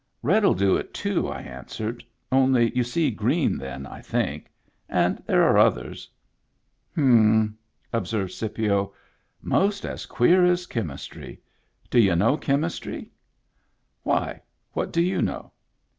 [0.23, 2.03] "RedTl do it, too," I answered.
[2.31, 4.49] "Only you see green then, I think.
[4.89, 6.09] And there are others.""
[6.93, 7.55] H'm,"
[7.93, 8.93] observed Scipio."
[9.43, 11.39] Most as queer as chemistry.
[11.91, 13.11] D' y'u know chemistry
[14.01, 14.41] }""Why,
[14.73, 15.51] what do you know